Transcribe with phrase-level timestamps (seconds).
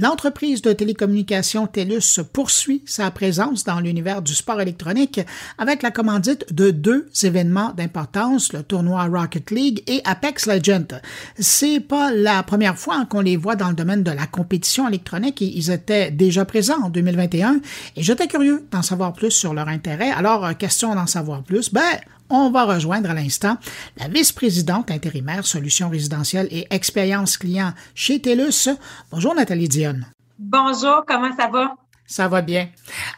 [0.00, 5.20] L'entreprise de télécommunications TELUS poursuit sa présence dans l'univers du sport électronique
[5.58, 11.00] avec la commandite de deux événements d'importance, le tournoi Rocket League et Apex Legends.
[11.40, 15.42] C'est pas la première fois qu'on les voit dans le domaine de la compétition électronique
[15.42, 17.60] et ils étaient déjà présents en 2021
[17.96, 20.12] et j'étais curieux d'en savoir plus sur leur intérêt.
[20.12, 21.82] Alors, question d'en savoir plus, ben,
[22.30, 23.56] on va rejoindre à l'instant
[23.96, 28.70] la vice-présidente intérimaire solutions résidentielles et expérience client chez TELUS.
[29.10, 30.06] Bonjour Nathalie Dionne.
[30.38, 31.74] Bonjour, comment ça va?
[32.10, 32.70] Ça va bien.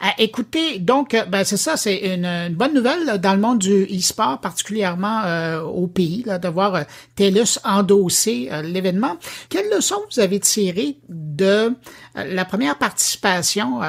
[0.03, 3.85] Euh, écoutez, donc, euh, ben c'est ça, c'est une, bonne nouvelle dans le monde du
[3.85, 6.83] e-sport, particulièrement euh, au pays, là, de voir
[7.15, 9.15] TELUS endosser l'événement.
[9.47, 11.73] Quelle leçon vous avez tirée de
[12.15, 13.79] la première participation?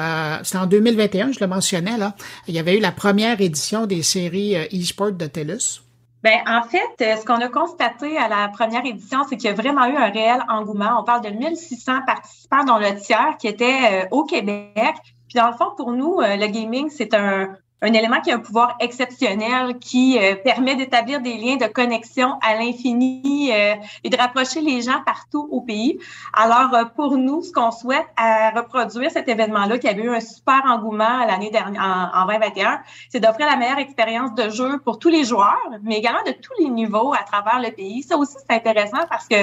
[0.43, 2.15] C'était en 2021, je le mentionnais, là.
[2.47, 5.82] Il y avait eu la première édition des séries e-sport de TELUS.
[6.23, 9.55] Ben, en fait, ce qu'on a constaté à la première édition, c'est qu'il y a
[9.55, 10.99] vraiment eu un réel engouement.
[10.99, 14.95] On parle de 1600 participants, dont le tiers qui étaient au Québec.
[15.27, 18.39] Puis dans le fond, pour nous, le gaming, c'est un, un élément qui a un
[18.39, 24.15] pouvoir exceptionnel, qui euh, permet d'établir des liens de connexion à l'infini euh, et de
[24.15, 25.99] rapprocher les gens partout au pays.
[26.31, 30.21] Alors, euh, pour nous, ce qu'on souhaite à reproduire cet événement-là, qui avait eu un
[30.21, 31.83] super engouement l'année dernière,
[32.15, 36.23] en, 2021, c'est d'offrir la meilleure expérience de jeu pour tous les joueurs, mais également
[36.25, 38.01] de tous les niveaux à travers le pays.
[38.01, 39.35] Ça aussi, c'est intéressant parce que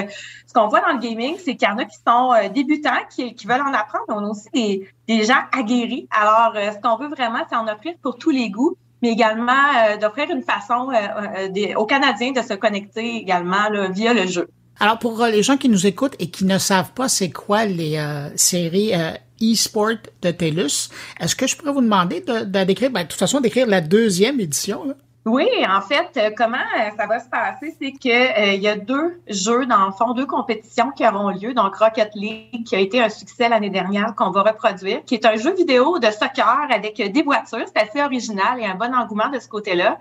[0.47, 3.35] ce qu'on voit dans le gaming, c'est qu'il y en a qui sont débutants, qui,
[3.35, 6.07] qui veulent en apprendre, mais on a aussi des, des gens aguerris.
[6.09, 9.97] Alors, ce qu'on veut vraiment, c'est en offrir pour tous les goûts, mais également euh,
[9.97, 14.47] d'offrir une façon euh, euh, aux Canadiens de se connecter également via le jeu.
[14.79, 18.03] Alors, pour les gens qui nous écoutent et qui ne savent pas c'est quoi les
[18.35, 18.93] séries
[19.39, 19.91] e-sport
[20.23, 23.67] de TELUS, est-ce que je pourrais vous demander de, décrire, ben, de toute façon, d'écrire
[23.67, 24.95] la deuxième édition?
[25.23, 28.67] Oui, en fait, euh, comment euh, ça va se passer, c'est que euh, il y
[28.67, 31.53] a deux jeux dans le fond, deux compétitions qui auront lieu.
[31.53, 35.25] Donc Rocket League, qui a été un succès l'année dernière, qu'on va reproduire, qui est
[35.27, 37.67] un jeu vidéo de soccer avec des voitures.
[37.67, 39.99] C'est assez original et un bon engouement de ce côté-là.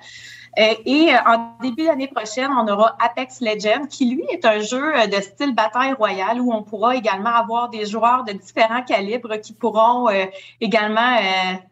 [0.57, 5.21] et en début d'année prochaine, on aura Apex Legends, qui lui est un jeu de
[5.21, 10.09] style bataille royale où on pourra également avoir des joueurs de différents calibres qui pourront
[10.63, 11.19] également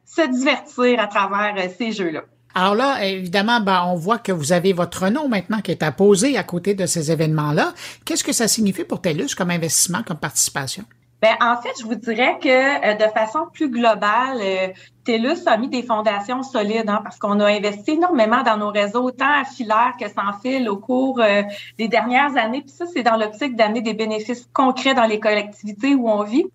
[0.04, 2.20] se divertir à travers ces jeux-là.
[2.58, 6.36] Alors là, évidemment, ben, on voit que vous avez votre nom maintenant qui est apposé
[6.36, 7.72] à côté de ces événements-là.
[8.04, 10.82] Qu'est-ce que ça signifie pour TELUS comme investissement, comme participation?
[11.22, 14.68] Ben, en fait, je vous dirais que euh, de façon plus globale, euh,
[15.04, 19.12] TELUS a mis des fondations solides hein, parce qu'on a investi énormément dans nos réseaux,
[19.12, 21.42] tant à filaire que sans fil au cours euh,
[21.78, 22.62] des dernières années.
[22.62, 26.46] Puis ça, c'est dans l'optique d'amener des bénéfices concrets dans les collectivités où on vit.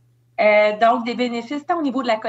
[0.41, 2.19] Euh, donc, des bénéfices tant au niveau de la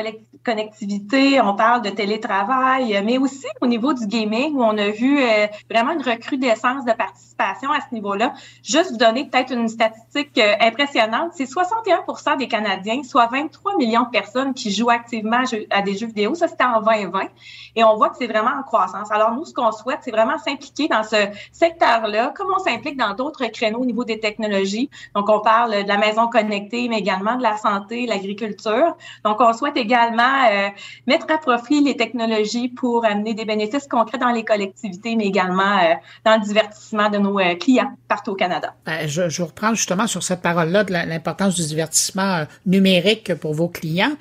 [0.44, 5.18] connectivité, on parle de télétravail, mais aussi au niveau du gaming où on a vu
[5.22, 8.34] euh, vraiment une recrudescence de participation à ce niveau-là.
[8.62, 14.02] Juste vous donner peut-être une statistique euh, impressionnante, c'est 61% des Canadiens, soit 23 millions
[14.02, 16.34] de personnes qui jouent activement à des jeux vidéo.
[16.34, 17.22] Ça, c'était en 2020.
[17.76, 19.10] Et on voit que c'est vraiment en croissance.
[19.10, 21.16] Alors, nous, ce qu'on souhaite, c'est vraiment s'impliquer dans ce
[21.52, 24.90] secteur-là, comme on s'implique dans d'autres créneaux au niveau des technologies.
[25.14, 28.96] Donc, on parle de la maison connectée, mais également de la santé l'agriculture.
[29.24, 30.68] Donc, on souhaite également euh,
[31.06, 35.78] mettre à profit les technologies pour amener des bénéfices concrets dans les collectivités, mais également
[35.78, 35.94] euh,
[36.24, 38.74] dans le divertissement de nos euh, clients partout au Canada.
[38.86, 43.68] Ben, je, je, reprends justement sur cette parole-là de l'importance du divertissement numérique pour vos
[43.68, 44.12] clients.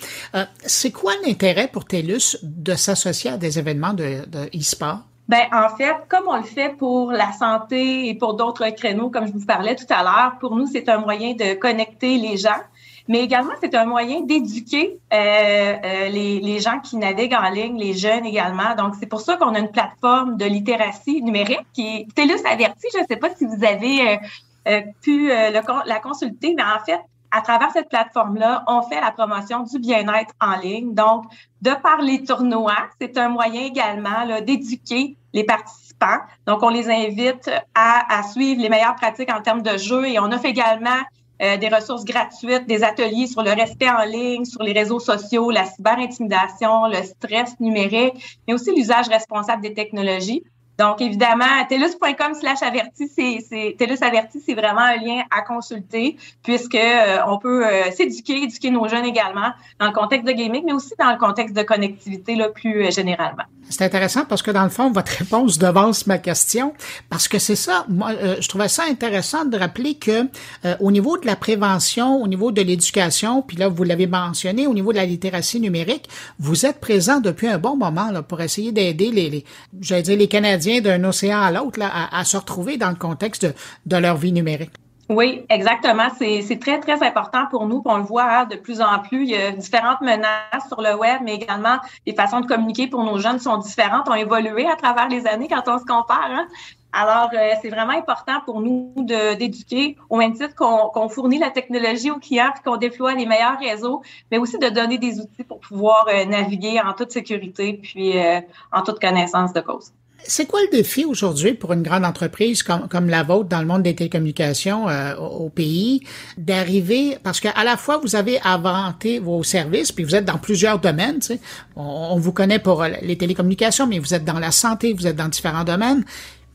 [0.66, 5.00] C'est quoi l'intérêt pour TELUS de s'associer à des événements de, de e-sport?
[5.30, 9.26] Ben, en fait, comme on le fait pour la santé et pour d'autres créneaux, comme
[9.26, 12.60] je vous parlais tout à l'heure, pour nous, c'est un moyen de connecter les gens,
[13.08, 17.78] mais également, c'est un moyen d'éduquer euh, euh, les, les, gens qui naviguent en ligne,
[17.78, 18.76] les jeunes également.
[18.76, 22.88] Donc, c'est pour ça qu'on a une plateforme de littératie numérique qui est TELUS Averti.
[22.94, 24.20] Je ne sais pas si vous avez
[24.68, 27.00] euh, pu le, la consulter, mais en fait,
[27.32, 30.94] à travers cette plateforme-là, on fait la promotion du bien-être en ligne.
[30.94, 31.26] Donc,
[31.62, 36.20] de par les tournois, c'est un moyen également d'éduquer les participants.
[36.46, 40.20] Donc, on les invite à, à, suivre les meilleures pratiques en termes de jeu et
[40.20, 41.02] on offre également
[41.44, 45.52] euh, des ressources gratuites, des ateliers sur le respect en ligne, sur les réseaux sociaux,
[45.52, 50.44] la cyberintimidation, le stress numérique, mais aussi l'usage responsable des technologies.
[50.80, 56.76] Donc, évidemment, telus.com slash averti, c'est, telus averti, c'est vraiment un lien à consulter puisque
[56.76, 60.74] euh, on peut euh, s'éduquer, éduquer nos jeunes également dans le contexte de gaming, mais
[60.74, 63.44] aussi dans le contexte de connectivité, plus généralement.
[63.70, 66.74] C'est intéressant parce que dans le fond, votre réponse devance ma question
[67.10, 67.86] parce que c'est ça.
[67.88, 70.28] Moi, euh, je trouvais ça intéressant de rappeler que
[70.66, 74.68] euh, au niveau de la prévention, au niveau de l'éducation, puis là vous l'avez mentionné,
[74.68, 76.10] au niveau de la littératie numérique,
[76.40, 79.46] vous êtes présent depuis un bon moment là pour essayer d'aider les
[79.82, 83.46] j'allais dire les Canadiens d'un océan à l'autre là à, se retrouver dans le contexte
[83.46, 83.54] de,
[83.86, 84.72] de leur vie numérique.
[85.10, 86.08] Oui, exactement.
[86.18, 87.82] C'est très, très important pour nous.
[87.86, 89.24] On le voit hein, de plus en plus.
[89.24, 91.78] Il y a différentes menaces sur le web, mais également
[92.08, 95.48] les façons de communiquer pour nos jeunes sont différentes, ont évolué à travers les années
[95.50, 96.30] quand on se compare.
[96.30, 96.48] Hein.
[96.94, 98.94] Alors, euh, c'est vraiment important pour nous
[99.38, 104.04] d'éduquer au même titre qu'on fournit la technologie aux clients qu'on déploie les meilleurs réseaux,
[104.32, 108.42] mais aussi de donner des outils pour pouvoir euh, naviguer en toute sécurité puis euh,
[108.72, 109.92] en toute connaissance de cause.
[110.26, 113.66] C'est quoi le défi aujourd'hui pour une grande entreprise comme, comme la vôtre dans le
[113.66, 116.02] monde des télécommunications euh, au, pays
[116.38, 120.80] d'arriver parce qu'à la fois vous avez inventé vos services puis vous êtes dans plusieurs
[120.80, 121.40] domaines, tu sais.
[121.76, 125.28] on, vous connaît pour les télécommunications mais vous êtes dans la santé, vous êtes dans
[125.28, 126.04] différents domaines.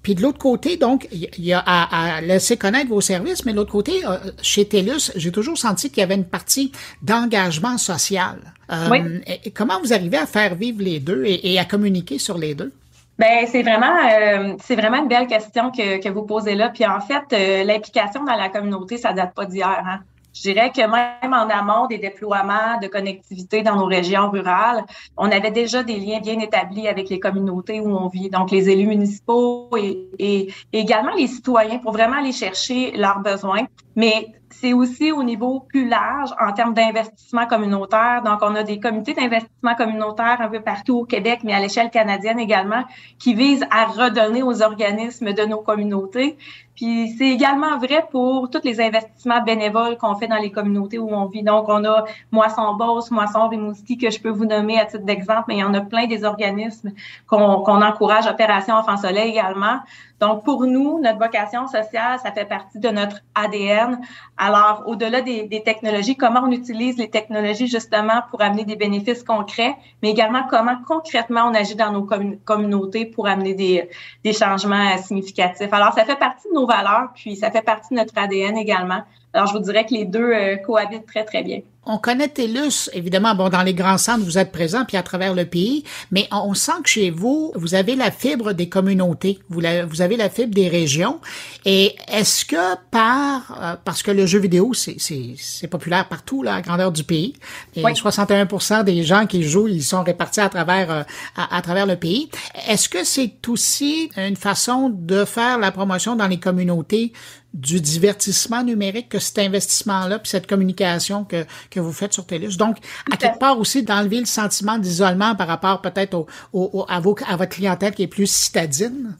[0.02, 3.58] Puis de l'autre côté, donc, il y a à, laisser connaître vos services, mais de
[3.58, 6.72] l'autre côté, euh, chez TELUS, j'ai toujours senti qu'il y avait une partie
[7.02, 8.38] d'engagement social.
[8.70, 9.52] Euh, oui.
[9.54, 12.72] comment vous arrivez à faire vivre les deux et à communiquer sur les deux?
[13.18, 16.68] Ben c'est vraiment euh, c'est vraiment une belle question que, que vous posez là.
[16.68, 19.82] Puis en fait, euh, l'implication dans la communauté, ça date pas d'hier.
[19.84, 20.00] Hein?
[20.32, 24.84] Je dirais que même en amont des déploiements de connectivité dans nos régions rurales,
[25.16, 28.70] on avait déjà des liens bien établis avec les communautés où on vit, donc les
[28.70, 33.66] élus municipaux et, et également les citoyens pour vraiment aller chercher leurs besoins.
[33.98, 38.22] Mais c'est aussi au niveau plus large en termes d'investissement communautaire.
[38.24, 41.90] Donc, on a des comités d'investissement communautaire un peu partout au Québec, mais à l'échelle
[41.90, 42.84] canadienne également,
[43.18, 46.38] qui visent à redonner aux organismes de nos communautés.
[46.76, 51.08] Puis c'est également vrai pour tous les investissements bénévoles qu'on fait dans les communautés où
[51.12, 51.42] on vit.
[51.42, 55.46] Donc, on a Moisson Bosse, Moisson Rimouski, que je peux vous nommer à titre d'exemple,
[55.48, 56.92] mais il y en a plein des organismes
[57.26, 59.80] qu'on encourage, Opération Enfant Soleil également.
[60.20, 63.87] Donc, pour nous, notre vocation sociale, ça fait partie de notre ADN.
[64.36, 69.74] Alors, au-delà des, technologies, comment on utilise les technologies justement pour amener des bénéfices concrets,
[70.02, 72.06] mais également comment concrètement on agit dans nos
[72.44, 75.72] communautés pour amener des, changements significatifs.
[75.72, 79.02] Alors, ça fait partie de nos valeurs, puis ça fait partie de notre ADN également.
[79.32, 81.60] Alors, je vous dirais que les deux euh, cohabitent très, très bien.
[81.90, 85.32] On connaît TELUS, évidemment, bon, dans les grands centres, vous êtes présents, puis à travers
[85.32, 89.62] le pays, mais on sent que chez vous, vous avez la fibre des communautés, vous,
[89.88, 91.18] vous avez la fibre des régions.
[91.64, 96.60] Et est-ce que par, euh, parce que le jeu vidéo, c'est populaire partout, là, à
[96.60, 97.32] grandeur du pays,
[97.74, 101.02] et 61% des gens qui jouent, ils sont répartis à travers, euh,
[101.36, 102.28] à, travers le pays.
[102.68, 107.14] Est-ce que c'est aussi une façon de faire la promotion dans les communautés
[107.54, 112.56] du divertissement numérique que cet investissement-là, puis cette communication que, que vous faites sur TELUS.
[112.56, 112.76] Donc,
[113.10, 117.36] à quelque part aussi, d'enlever le sentiment d'isolement par rapport peut-être au, à, vos, à
[117.36, 119.16] votre clientèle qui est plus citadine.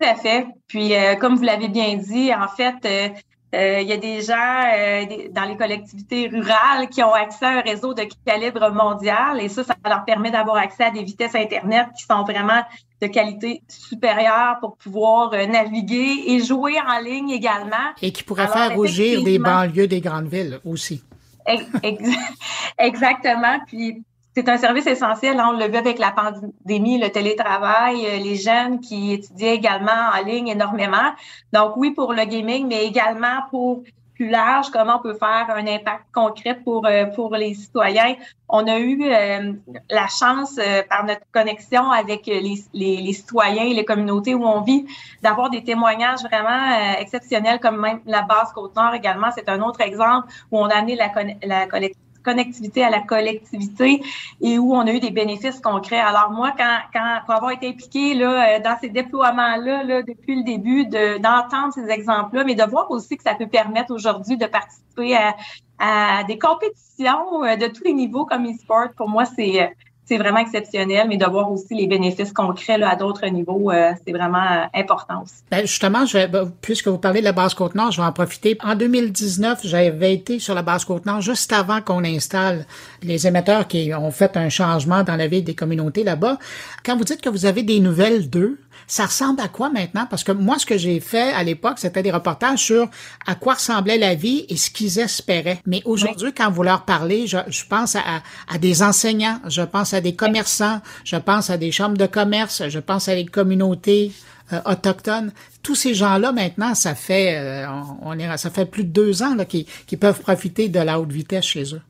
[0.00, 0.46] Tout à fait.
[0.66, 3.08] Puis, euh, comme vous l'avez bien dit, en fait, euh,
[3.52, 7.94] il y a des gens dans les collectivités rurales qui ont accès à un réseau
[7.94, 12.04] de calibre mondial et ça, ça leur permet d'avoir accès à des vitesses Internet qui
[12.04, 12.62] sont vraiment
[13.00, 17.76] de qualité supérieure pour pouvoir naviguer et jouer en ligne également.
[18.02, 21.02] Et qui pourrait faire rougir des banlieues des grandes villes aussi.
[22.78, 23.58] Exactement.
[23.66, 24.02] Puis
[24.40, 25.38] c'est un service essentiel.
[25.38, 25.50] Hein.
[25.50, 30.24] On l'a vu avec la pandémie, le télétravail, euh, les jeunes qui étudiaient également en
[30.24, 31.12] ligne énormément.
[31.52, 33.82] Donc oui, pour le gaming, mais également pour
[34.14, 38.14] plus large, comment on peut faire un impact concret pour, euh, pour les citoyens.
[38.48, 39.52] On a eu euh,
[39.90, 40.58] la chance,
[40.88, 42.40] par notre connexion avec les,
[42.72, 44.86] les, les, citoyens et les communautés où on vit,
[45.22, 49.28] d'avoir des témoignages vraiment exceptionnels, comme même la base Côte-Nord également.
[49.34, 51.10] C'est un autre exemple où on a amené la,
[51.42, 54.02] la collectivité connectivité à la collectivité
[54.40, 56.00] et où on a eu des bénéfices concrets.
[56.00, 60.36] Alors moi, quand, quand pour avoir été impliqué là, euh, dans ces déploiements-là là, depuis
[60.36, 64.46] le début, d'entendre ces exemples-là, mais de voir aussi que ça peut permettre aujourd'hui de
[64.46, 65.34] participer à,
[65.78, 69.66] à des compétitions euh, de tous les niveaux comme e-sport, pour moi, c'est euh,
[70.10, 73.92] c'est vraiment exceptionnel, mais de voir aussi les bénéfices concrets là, à d'autres niveaux, euh,
[74.04, 75.34] c'est vraiment euh, important aussi.
[75.52, 78.58] Ben justement, je ben, puisque vous parlez de la base Côte-Nord, je vais en profiter.
[78.60, 82.66] En 2019, j'avais été sur la base Côte-Nord juste avant qu'on installe
[83.04, 86.38] les émetteurs qui ont fait un changement dans la vie des communautés là-bas.
[86.84, 90.06] Quand vous dites que vous avez des nouvelles d'eux, ça ressemble à quoi maintenant?
[90.08, 92.88] Parce que moi, ce que j'ai fait à l'époque, c'était des reportages sur
[93.26, 95.60] à quoi ressemblait la vie et ce qu'ils espéraient.
[95.66, 100.14] Mais aujourd'hui, quand vous leur parlez, je, pense à, des enseignants, je pense à des
[100.14, 104.12] commerçants, je pense à des chambres de commerce, je pense à des communautés
[104.52, 105.32] euh, autochtones.
[105.62, 107.66] Tous ces gens-là, maintenant, ça fait, euh,
[108.02, 111.44] on, est, ça fait plus de deux ans qu'ils peuvent profiter de la haute vitesse
[111.44, 111.82] chez eux.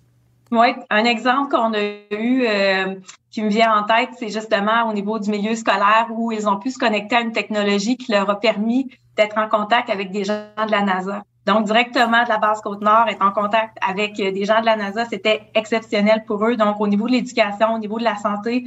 [0.51, 1.81] Oui, un exemple qu'on a
[2.11, 2.97] eu euh,
[3.31, 6.59] qui me vient en tête, c'est justement au niveau du milieu scolaire où ils ont
[6.59, 10.25] pu se connecter à une technologie qui leur a permis d'être en contact avec des
[10.25, 11.23] gens de la NASA.
[11.47, 15.05] Donc, directement de la base Côte-Nord, être en contact avec des gens de la NASA,
[15.05, 16.57] c'était exceptionnel pour eux.
[16.57, 18.65] Donc, au niveau de l'éducation, au niveau de la santé,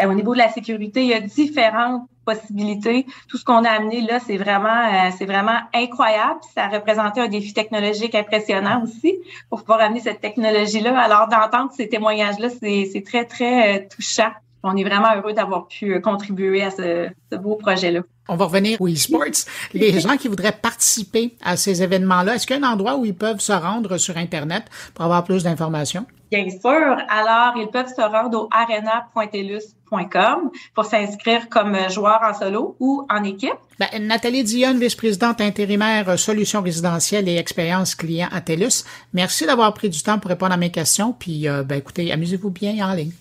[0.00, 3.06] euh, au niveau de la sécurité, il y a différentes possibilités.
[3.28, 6.40] Tout ce qu'on a amené là, c'est vraiment, c'est vraiment incroyable.
[6.54, 9.16] Ça a représenté un défi technologique impressionnant aussi
[9.50, 10.98] pour pouvoir amener cette technologie-là.
[10.98, 14.30] Alors, d'entendre ces témoignages-là, c'est très, très touchant.
[14.64, 18.02] On est vraiment heureux d'avoir pu contribuer à ce, ce beau projet-là.
[18.28, 19.46] On va revenir au e-sports.
[19.74, 23.04] Les gens qui voudraient participer à ces événements-là, est-ce qu'il y a un endroit où
[23.04, 24.64] ils peuvent se rendre sur Internet
[24.94, 26.06] pour avoir plus d'informations?
[26.32, 26.96] Bien sûr.
[27.10, 33.22] Alors, ils peuvent se rendre au arena.telus.com pour s'inscrire comme joueur en solo ou en
[33.22, 33.52] équipe.
[33.78, 39.90] Ben, Nathalie Dionne, vice-présidente intérimaire Solutions résidentielles et expérience client à TELUS, merci d'avoir pris
[39.90, 41.12] du temps pour répondre à mes questions.
[41.12, 43.12] Puis, euh, ben, écoutez, amusez-vous bien en ligne.